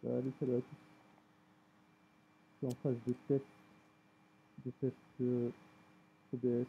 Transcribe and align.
Salut, 0.00 0.32
salut 0.38 0.54
à 0.54 0.60
tous. 0.60 0.76
Je 2.52 2.56
suis 2.58 2.66
en 2.68 2.76
phase 2.80 2.96
de 3.04 3.14
test, 3.26 3.44
de 4.64 4.70
test 4.80 4.94
euh, 5.20 5.50
OBS. 6.32 6.66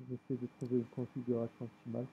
J'essaie 0.00 0.42
de 0.42 0.48
trouver 0.56 0.78
une 0.78 0.84
configuration 0.86 1.64
optimale. 1.64 2.06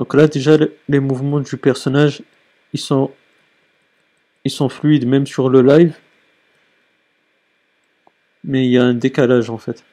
Donc 0.00 0.14
là 0.14 0.26
déjà 0.28 0.56
les 0.88 0.98
mouvements 0.98 1.40
du 1.40 1.58
personnage 1.58 2.22
ils 2.72 2.80
sont 2.80 3.10
ils 4.46 4.50
sont 4.50 4.70
fluides 4.70 5.06
même 5.06 5.26
sur 5.26 5.50
le 5.50 5.60
live. 5.60 5.94
Mais 8.42 8.64
il 8.64 8.70
y 8.70 8.78
a 8.78 8.82
un 8.82 8.94
décalage 8.94 9.50
en 9.50 9.58
fait. 9.58 9.84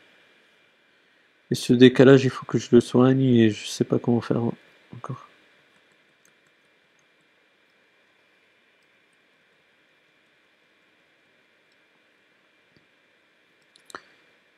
Et 1.51 1.55
ce 1.55 1.73
décalage 1.73 2.23
il 2.23 2.29
faut 2.29 2.45
que 2.45 2.57
je 2.57 2.69
le 2.71 2.79
soigne 2.79 3.21
et 3.21 3.49
je 3.49 3.67
sais 3.67 3.83
pas 3.83 3.99
comment 3.99 4.21
faire 4.21 4.41
encore 4.95 5.26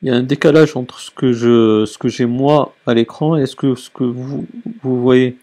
il 0.02 0.08
y 0.08 0.12
a 0.12 0.16
un 0.16 0.24
décalage 0.24 0.76
entre 0.76 1.00
ce 1.00 1.12
que 1.12 1.34
je 1.34 1.86
ce 1.86 1.98
que 1.98 2.08
j'ai 2.08 2.26
moi 2.26 2.74
à 2.86 2.94
l'écran 2.94 3.36
et 3.36 3.46
ce 3.46 3.56
que 3.56 3.76
ce 3.76 3.90
que 3.90 4.04
vous 4.04 4.48
vous 4.82 5.02
voyez 5.02 5.38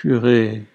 Purée. 0.00 0.69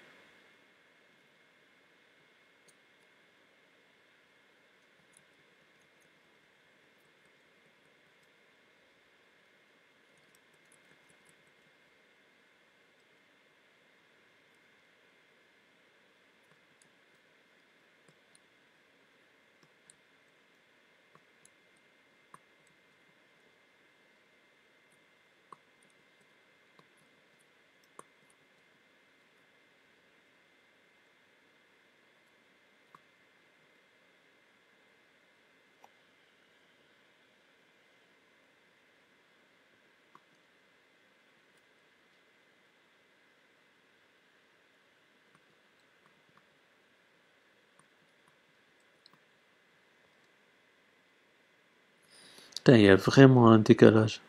Putain, 52.66 52.78
il 52.78 52.84
y 52.84 52.88
a 52.88 52.96
vraiment 52.96 53.48
un 53.52 53.60
décalage. 53.60 54.20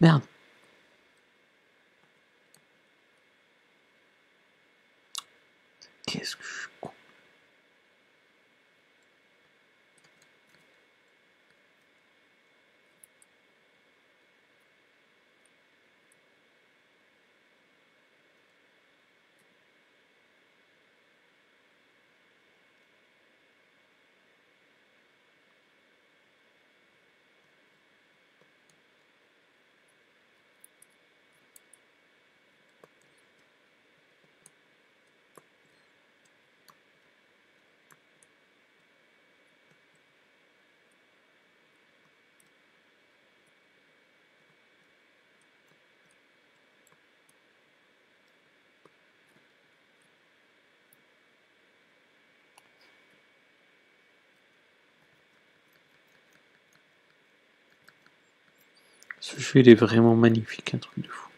Merde. 0.00 0.22
Qu'est-ce 6.06 6.36
que 6.36 6.42
je 6.42 6.69
Ce 59.30 59.40
jeu 59.40 59.60
il 59.60 59.68
est 59.68 59.74
vraiment 59.74 60.16
magnifique, 60.16 60.74
un 60.74 60.78
truc 60.78 61.04
de 61.04 61.08
fou. 61.08 61.29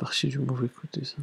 Parti 0.00 0.28
du 0.28 0.38
mauvais 0.38 0.68
côté, 0.68 1.04
ça. 1.04 1.16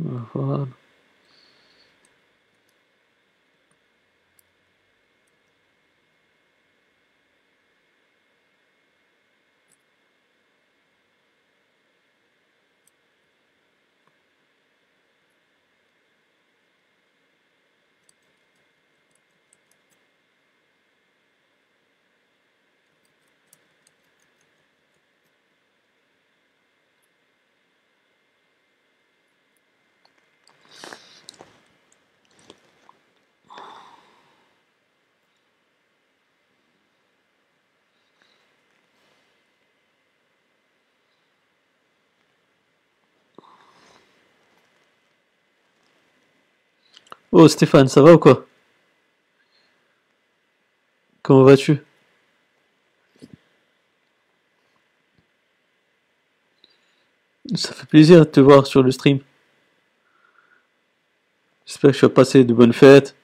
Oh, 0.00 0.04
move 0.04 0.28
on. 0.36 0.74
Oh 47.32 47.48
Stéphane, 47.48 47.88
ça 47.88 48.02
va 48.02 48.14
ou 48.14 48.18
quoi? 48.18 48.46
Comment 51.22 51.44
vas-tu? 51.44 51.82
Ça 57.54 57.72
fait 57.72 57.86
plaisir 57.86 58.20
de 58.20 58.24
te 58.24 58.40
voir 58.40 58.66
sur 58.66 58.82
le 58.82 58.90
stream. 58.90 59.20
J'espère 61.66 61.92
que 61.92 61.98
tu 61.98 62.04
as 62.06 62.08
passé 62.08 62.44
de 62.44 62.54
bonnes 62.54 62.72
fêtes. 62.72 63.14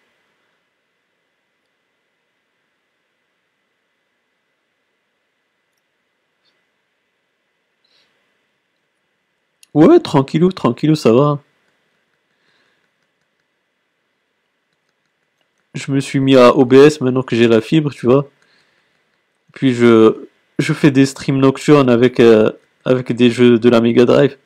Ouais, 9.74 10.00
tranquillou, 10.00 10.52
tranquillou, 10.52 10.94
ça 10.94 11.12
va. 11.12 11.38
Je 15.74 15.90
me 15.92 16.00
suis 16.00 16.20
mis 16.20 16.36
à 16.36 16.56
OBS 16.56 17.00
maintenant 17.00 17.22
que 17.22 17.36
j'ai 17.36 17.48
la 17.48 17.60
fibre, 17.60 17.92
tu 17.92 18.06
vois. 18.06 18.28
Puis 19.52 19.74
je, 19.74 20.14
fais 20.60 20.90
des 20.90 21.06
streams 21.06 21.38
nocturnes 21.38 21.90
avec, 21.90 22.20
euh, 22.20 22.50
avec 22.84 23.12
des 23.12 23.30
jeux 23.30 23.58
de 23.58 23.68
la 23.68 23.80
Mega 23.80 24.04
Drive. 24.04 24.36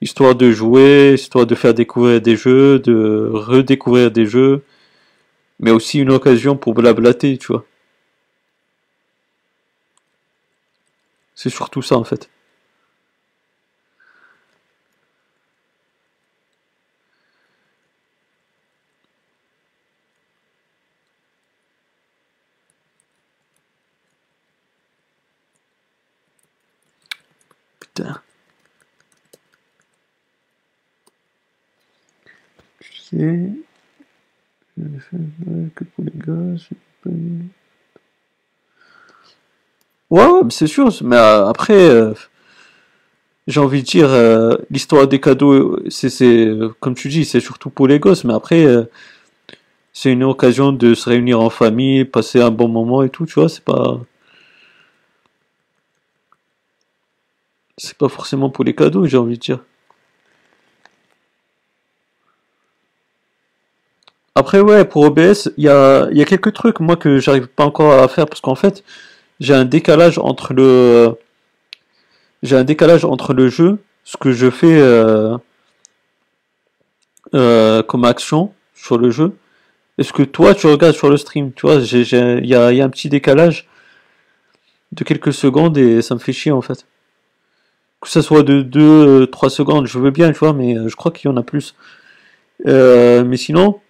Histoire 0.00 0.34
de 0.34 0.50
jouer, 0.52 1.14
histoire 1.14 1.46
de 1.46 1.54
faire 1.54 1.74
découvrir 1.74 2.20
des 2.20 2.36
jeux, 2.36 2.78
de 2.78 3.30
redécouvrir 3.32 4.10
des 4.10 4.26
jeux. 4.26 4.62
Mais 5.60 5.70
aussi 5.72 5.98
une 6.00 6.10
occasion 6.12 6.56
pour 6.56 6.74
blablater, 6.74 7.38
tu 7.38 7.48
vois. 7.48 7.64
C'est 11.38 11.50
surtout 11.50 11.82
ça 11.82 11.96
en 11.96 12.04
fait. 12.04 12.28
Putain. 27.80 28.20
Tu 32.80 32.92
sais, 32.92 33.52
je 34.76 34.82
ne 34.82 34.98
fais 34.98 35.16
que 35.74 35.84
pour 35.84 36.04
les 36.04 36.10
gosses. 36.12 36.70
Ouais, 40.10 40.24
ouais, 40.26 40.40
c'est 40.50 40.66
sûr, 40.66 40.88
mais 41.02 41.16
euh, 41.16 41.46
après, 41.46 41.74
euh, 41.74 42.14
j'ai 43.46 43.60
envie 43.60 43.82
de 43.82 43.86
dire, 43.86 44.08
euh, 44.10 44.56
l'histoire 44.70 45.08
des 45.08 45.20
cadeaux, 45.20 45.78
c'est, 45.88 46.48
comme 46.80 46.94
tu 46.94 47.08
dis, 47.08 47.24
c'est 47.24 47.40
surtout 47.40 47.70
pour 47.70 47.88
les 47.88 47.98
gosses, 47.98 48.24
mais 48.24 48.34
après, 48.34 48.66
c'est 49.92 50.12
une 50.12 50.24
occasion 50.24 50.72
de 50.72 50.94
se 50.94 51.08
réunir 51.10 51.40
en 51.40 51.50
famille, 51.50 52.04
passer 52.06 52.40
un 52.40 52.50
bon 52.50 52.68
moment 52.68 53.02
et 53.02 53.10
tout, 53.10 53.26
tu 53.26 53.34
vois, 53.34 53.48
c'est 53.50 53.64
pas... 53.64 54.00
C'est 57.78 57.96
pas 57.96 58.08
forcément 58.08 58.50
pour 58.50 58.62
les 58.62 58.74
cadeaux, 58.74 59.06
j'ai 59.06 59.16
envie 59.16 59.34
de 59.36 59.40
dire. 59.40 59.64
Après, 64.34 64.60
ouais, 64.60 64.84
pour 64.84 65.02
OBS, 65.04 65.50
il 65.56 65.64
y 65.64 65.68
a, 65.68 66.08
y 66.12 66.22
a 66.22 66.24
quelques 66.24 66.52
trucs, 66.52 66.80
moi, 66.80 66.96
que 66.96 67.18
j'arrive 67.18 67.48
pas 67.48 67.64
encore 67.64 67.92
à 67.92 68.06
faire, 68.08 68.26
parce 68.26 68.40
qu'en 68.40 68.54
fait, 68.54 68.84
j'ai 69.40 69.54
un 69.54 69.64
décalage 69.64 70.18
entre 70.18 70.52
le 70.54 71.16
j'ai 72.42 72.56
un 72.56 72.64
décalage 72.64 73.04
entre 73.04 73.34
le 73.34 73.48
jeu, 73.48 73.78
ce 74.04 74.16
que 74.16 74.32
je 74.32 74.50
fais 74.50 74.78
euh, 74.78 75.36
euh, 77.34 77.82
comme 77.82 78.04
action 78.04 78.52
sur 78.74 78.98
le 78.98 79.10
jeu, 79.10 79.32
et 79.98 80.02
ce 80.02 80.12
que 80.12 80.22
toi 80.22 80.54
tu 80.54 80.66
regardes 80.66 80.94
sur 80.94 81.10
le 81.10 81.16
stream. 81.16 81.52
Tu 81.52 81.66
vois, 81.66 81.76
il 81.76 82.46
y 82.46 82.54
a, 82.54 82.72
y 82.72 82.80
a 82.80 82.84
un 82.84 82.90
petit 82.90 83.08
décalage 83.08 83.68
de 84.92 85.04
quelques 85.04 85.32
secondes 85.32 85.76
et 85.76 86.02
ça 86.02 86.14
me 86.14 86.20
fait 86.20 86.32
chier 86.32 86.52
en 86.52 86.62
fait. 86.62 86.86
Que 88.00 88.08
ça 88.08 88.22
soit 88.22 88.44
de 88.44 88.62
2-3 88.62 89.48
secondes, 89.48 89.86
je 89.86 89.98
veux 89.98 90.12
bien, 90.12 90.30
tu 90.32 90.38
vois, 90.38 90.52
mais 90.52 90.76
je 90.88 90.94
crois 90.94 91.10
qu'il 91.10 91.28
y 91.28 91.32
en 91.32 91.36
a 91.36 91.42
plus. 91.42 91.74
Euh, 92.66 93.24
mais 93.24 93.36
sinon. 93.36 93.80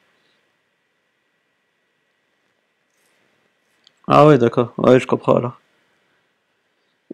Ah 4.09 4.27
ouais, 4.27 4.39
d'accord. 4.39 4.73
Ouais, 4.79 4.99
je 4.99 5.07
comprends 5.07 5.37
alors. 5.37 5.61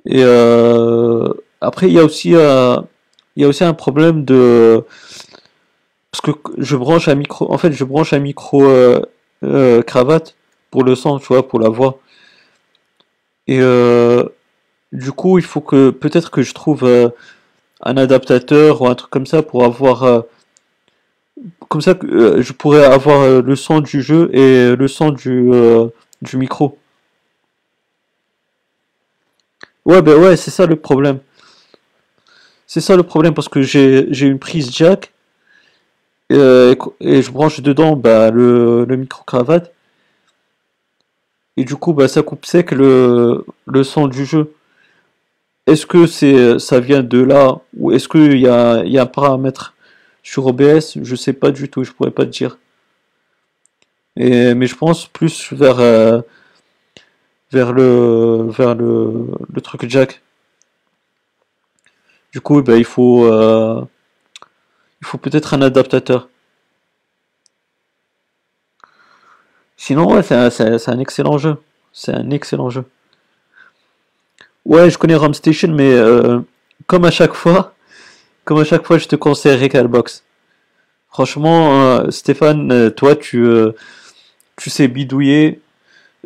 Et 0.06 0.22
euh, 0.22 1.32
après, 1.60 1.88
il 1.88 1.92
y 1.94 1.98
a 1.98 2.04
aussi, 2.04 2.34
euh, 2.34 2.76
il 3.36 3.42
y 3.42 3.44
a 3.44 3.48
aussi 3.48 3.64
un 3.64 3.74
problème 3.74 4.24
de 4.24 4.84
parce 6.10 6.20
que 6.20 6.30
je 6.58 6.76
branche 6.76 7.08
un 7.08 7.14
micro. 7.16 7.52
En 7.52 7.58
fait, 7.58 7.72
je 7.72 7.84
branche 7.84 8.12
un 8.12 8.20
micro 8.20 8.62
cravate 9.86 10.36
pour 10.70 10.84
le 10.84 10.94
son, 10.94 11.18
tu 11.18 11.26
vois, 11.26 11.46
pour 11.48 11.60
la 11.60 11.68
voix. 11.68 11.98
Et 13.48 13.60
du 14.92 15.12
coup, 15.12 15.38
il 15.38 15.44
faut 15.44 15.60
que 15.60 15.90
peut-être 15.90 16.30
que 16.30 16.42
je 16.42 16.54
trouve 16.54 16.84
un 17.82 17.96
adaptateur 17.96 18.82
ou 18.82 18.88
un 18.88 18.94
truc 18.94 19.10
comme 19.10 19.26
ça 19.26 19.42
pour 19.42 19.64
avoir 19.64 20.24
comme 21.68 21.80
ça 21.80 21.94
euh, 22.04 22.42
je 22.42 22.52
pourrais 22.52 22.84
avoir 22.84 23.20
euh, 23.22 23.42
le 23.42 23.56
son 23.56 23.80
du 23.80 24.02
jeu 24.02 24.30
et 24.32 24.76
le 24.76 24.88
son 24.88 25.10
du, 25.10 25.50
euh, 25.52 25.88
du 26.22 26.36
micro. 26.36 26.78
Ouais, 29.84 30.00
ben 30.02 30.16
ouais, 30.16 30.36
c'est 30.36 30.50
ça 30.50 30.66
le 30.66 30.76
problème. 30.76 31.18
C'est 32.66 32.80
ça 32.80 32.96
le 32.96 33.02
problème 33.02 33.34
parce 33.34 33.48
que 33.48 33.62
j'ai 33.62 34.26
une 34.26 34.38
prise 34.38 34.70
jack 34.72 35.12
et, 36.30 36.34
je 37.00 37.30
branche 37.30 37.60
dedans 37.60 37.94
bah, 37.96 38.30
le, 38.30 38.86
micro-cravate. 38.86 39.72
Et 41.56 41.64
du 41.64 41.76
coup, 41.76 41.92
bah, 41.92 42.08
ça 42.08 42.22
coupe 42.22 42.46
sec 42.46 42.72
le, 42.72 43.44
le 43.66 43.84
son 43.84 44.08
du 44.08 44.24
jeu. 44.24 44.54
Est-ce 45.66 45.86
que 45.86 46.06
c'est 46.06 46.58
ça 46.58 46.80
vient 46.80 47.02
de 47.02 47.18
là 47.18 47.58
ou 47.76 47.92
est-ce 47.92 48.08
qu'il 48.08 48.38
y 48.38 48.48
a, 48.48 48.84
y 48.84 48.98
a 48.98 49.02
un 49.02 49.06
paramètre 49.06 49.74
sur 50.24 50.46
OBS, 50.46 50.98
je 51.02 51.16
sais 51.16 51.34
pas 51.34 51.50
du 51.50 51.68
tout, 51.68 51.84
je 51.84 51.92
pourrais 51.92 52.10
pas 52.10 52.24
te 52.24 52.30
dire. 52.30 52.58
Et, 54.16 54.54
mais 54.54 54.66
je 54.66 54.74
pense 54.74 55.06
plus 55.06 55.52
vers, 55.52 55.78
euh, 55.80 56.20
vers, 57.54 57.72
le, 57.72 58.48
vers 58.50 58.74
le, 58.74 59.60
truc 59.62 59.88
jack. 59.88 60.20
Du 62.32 62.40
coup, 62.40 62.60
ben, 62.62 62.76
il 62.76 62.84
faut, 62.84 63.24
euh, 63.26 63.80
il 65.00 65.06
faut 65.06 65.18
peut-être 65.18 65.54
un 65.54 65.62
adaptateur. 65.62 66.28
Sinon, 69.76 70.12
ouais, 70.12 70.22
c'est 70.22 70.88
un, 70.88 70.98
excellent 70.98 71.38
jeu. 71.38 71.56
C'est 71.92 72.12
un 72.12 72.30
excellent 72.30 72.70
jeu. 72.70 72.84
Ouais, 74.64 74.90
je 74.90 74.98
connais 74.98 75.14
ROM 75.14 75.34
Station, 75.34 75.68
mais 75.68 75.92
euh, 75.92 76.40
comme 76.86 77.04
à 77.04 77.10
chaque 77.12 77.34
fois, 77.34 77.74
comme 78.44 78.58
à 78.58 78.64
chaque 78.64 78.84
fois, 78.84 78.98
je 78.98 79.06
te 79.06 79.16
conseille 79.16 79.56
Recalbox. 79.62 80.24
Franchement, 81.08 81.80
euh, 81.80 82.10
Stéphane, 82.10 82.90
toi, 82.90 83.14
tu, 83.14 83.46
tu 84.56 84.70
sais 84.70 84.88
bidouiller. 84.88 85.60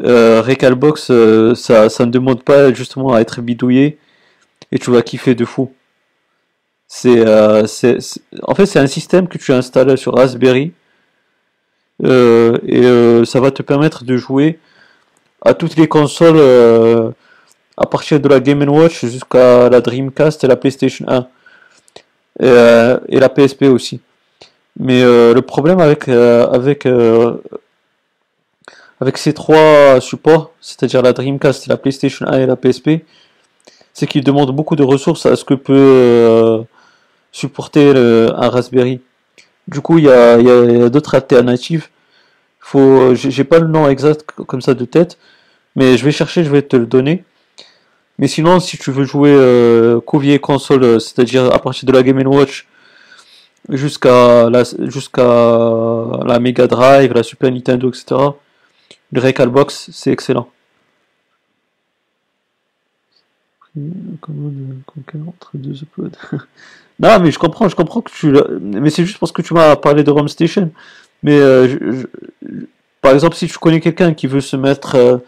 Recalbox, 0.00 1.12
ça, 1.54 1.88
ça 1.88 2.06
ne 2.06 2.10
demande 2.10 2.42
pas 2.42 2.72
justement 2.72 3.14
à 3.14 3.20
être 3.20 3.40
bidouillé. 3.40 3.98
Et 4.70 4.78
tu 4.78 4.90
vas 4.90 5.02
kiffer 5.02 5.34
de 5.34 5.44
fou. 5.44 5.72
C'est, 6.86 7.22
en 7.22 8.54
fait, 8.54 8.66
c'est 8.66 8.78
un 8.78 8.86
système 8.86 9.28
que 9.28 9.38
tu 9.38 9.52
installes 9.52 9.96
sur 9.98 10.14
Raspberry. 10.14 10.72
et 12.02 13.22
ça 13.24 13.40
va 13.40 13.50
te 13.50 13.62
permettre 13.62 14.04
de 14.04 14.16
jouer 14.16 14.58
à 15.42 15.54
toutes 15.54 15.76
les 15.76 15.88
consoles 15.88 17.14
à 17.76 17.86
partir 17.86 18.20
de 18.20 18.28
la 18.28 18.40
Game 18.40 18.68
Watch 18.68 19.04
jusqu'à 19.06 19.68
la 19.68 19.80
Dreamcast 19.80 20.44
et 20.44 20.46
la 20.48 20.56
PlayStation 20.56 21.04
1. 21.08 21.26
Euh, 22.42 22.98
et, 23.08 23.18
la 23.18 23.28
PSP 23.28 23.64
aussi. 23.64 24.00
Mais 24.78 25.02
euh, 25.02 25.34
le 25.34 25.42
problème 25.42 25.80
avec, 25.80 26.08
euh, 26.08 26.46
avec, 26.48 26.86
avec 29.00 29.18
ces 29.18 29.32
trois 29.32 30.00
supports, 30.00 30.52
c'est-à-dire 30.60 31.02
la 31.02 31.12
Dreamcast, 31.12 31.66
la 31.66 31.76
PlayStation 31.76 32.26
1 32.26 32.40
et 32.40 32.46
la 32.46 32.56
PSP, 32.56 33.04
c'est 33.92 34.06
qu'ils 34.06 34.24
demandent 34.24 34.54
beaucoup 34.54 34.76
de 34.76 34.82
ressources 34.82 35.26
à 35.26 35.36
ce 35.36 35.44
que 35.44 35.54
peut 35.54 36.64
supporter 37.32 37.90
un 37.96 38.48
Raspberry. 38.48 39.00
Du 39.66 39.80
coup, 39.80 39.98
il 39.98 40.04
y 40.04 40.10
a, 40.10 40.38
y 40.40 40.50
a 40.50 40.88
d'autres 40.88 41.14
alternatives. 41.14 41.88
Faut, 42.60 43.14
j'ai 43.14 43.44
pas 43.44 43.58
le 43.58 43.66
nom 43.66 43.88
exact 43.88 44.24
comme 44.46 44.60
ça 44.60 44.74
de 44.74 44.84
tête, 44.84 45.18
mais 45.76 45.96
je 45.96 46.04
vais 46.04 46.12
chercher, 46.12 46.44
je 46.44 46.50
vais 46.50 46.62
te 46.62 46.76
le 46.76 46.86
donner. 46.86 47.24
Mais 48.18 48.26
sinon, 48.26 48.58
si 48.58 48.76
tu 48.76 48.90
veux 48.90 49.04
jouer 49.04 49.32
euh, 49.32 50.00
console, 50.00 50.82
euh, 50.82 50.98
c'est-à-dire 50.98 51.52
à 51.52 51.58
partir 51.60 51.86
de 51.86 51.92
la 51.92 52.02
Game 52.02 52.20
Watch 52.26 52.66
jusqu'à 53.68 54.50
la, 54.50 54.64
jusqu'à 54.88 55.22
la 55.22 56.38
Mega 56.40 56.66
Drive, 56.66 57.12
la 57.12 57.22
Super 57.22 57.52
Nintendo, 57.52 57.88
etc., 57.88 58.16
le 59.12 59.20
Recalbox, 59.20 59.90
c'est 59.92 60.12
excellent. 60.12 60.50
non, 66.98 67.20
mais 67.20 67.30
je 67.30 67.38
comprends, 67.38 67.68
je 67.68 67.76
comprends 67.76 68.00
que 68.00 68.10
tu. 68.10 68.32
Mais 68.60 68.90
c'est 68.90 69.04
juste 69.04 69.18
parce 69.18 69.32
que 69.32 69.42
tu 69.42 69.54
m'as 69.54 69.76
parlé 69.76 70.02
de 70.02 70.10
ROM 70.10 70.28
Station. 70.28 70.72
Mais 71.22 71.38
euh, 71.38 72.04
par 73.00 73.12
exemple, 73.12 73.36
si 73.36 73.46
tu 73.46 73.58
connais 73.58 73.80
quelqu'un 73.80 74.14
qui 74.14 74.26
veut 74.26 74.40
se 74.40 74.56
mettre 74.56 74.96
euh, 74.96 75.18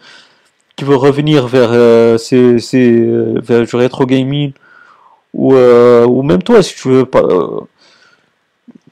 qui 0.75 0.85
veut 0.85 0.95
revenir 0.95 1.47
vers 1.47 1.69
euh, 1.71 2.17
euh, 2.33 3.39
vers 3.41 3.65
du 3.65 3.75
rétro 3.75 4.05
gaming 4.05 4.51
ou 5.33 5.53
euh, 5.53 6.05
ou 6.05 6.23
même 6.23 6.41
toi 6.41 6.63
si 6.63 6.75
tu 6.75 6.89
veux 6.89 7.05
pas 7.05 7.21